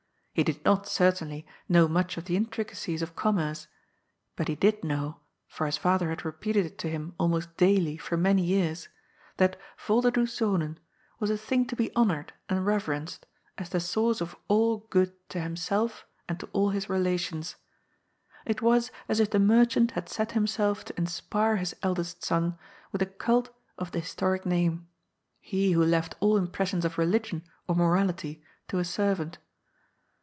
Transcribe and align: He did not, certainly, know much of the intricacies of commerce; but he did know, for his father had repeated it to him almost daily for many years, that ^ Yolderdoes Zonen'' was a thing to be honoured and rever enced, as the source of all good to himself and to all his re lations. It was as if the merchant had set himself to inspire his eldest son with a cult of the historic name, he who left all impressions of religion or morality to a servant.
He 0.33 0.43
did 0.43 0.63
not, 0.63 0.87
certainly, 0.87 1.45
know 1.67 1.89
much 1.89 2.15
of 2.15 2.23
the 2.23 2.37
intricacies 2.37 3.01
of 3.01 3.17
commerce; 3.17 3.67
but 4.37 4.47
he 4.47 4.55
did 4.55 4.81
know, 4.81 5.19
for 5.45 5.65
his 5.65 5.75
father 5.75 6.07
had 6.09 6.23
repeated 6.23 6.65
it 6.65 6.77
to 6.79 6.89
him 6.89 7.13
almost 7.19 7.57
daily 7.57 7.97
for 7.97 8.15
many 8.15 8.41
years, 8.41 8.87
that 9.37 9.57
^ 9.77 9.87
Yolderdoes 9.87 10.29
Zonen'' 10.29 10.77
was 11.19 11.29
a 11.31 11.37
thing 11.37 11.67
to 11.67 11.75
be 11.75 11.93
honoured 11.97 12.31
and 12.47 12.65
rever 12.65 12.93
enced, 12.93 13.23
as 13.57 13.69
the 13.69 13.81
source 13.81 14.21
of 14.21 14.37
all 14.47 14.87
good 14.89 15.11
to 15.29 15.41
himself 15.41 16.05
and 16.29 16.39
to 16.39 16.47
all 16.53 16.69
his 16.69 16.89
re 16.89 16.97
lations. 16.99 17.55
It 18.45 18.61
was 18.61 18.89
as 19.09 19.19
if 19.19 19.31
the 19.31 19.39
merchant 19.39 19.91
had 19.91 20.07
set 20.07 20.31
himself 20.31 20.85
to 20.85 20.97
inspire 20.97 21.57
his 21.57 21.75
eldest 21.83 22.23
son 22.23 22.57
with 22.93 23.01
a 23.01 23.05
cult 23.07 23.53
of 23.77 23.91
the 23.91 23.99
historic 23.99 24.45
name, 24.45 24.87
he 25.41 25.73
who 25.73 25.83
left 25.83 26.15
all 26.21 26.37
impressions 26.37 26.85
of 26.85 26.97
religion 26.97 27.43
or 27.67 27.75
morality 27.75 28.41
to 28.69 28.79
a 28.79 28.85
servant. 28.85 29.37